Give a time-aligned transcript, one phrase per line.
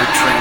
[0.00, 0.37] a dream.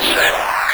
[0.00, 0.67] Yeah.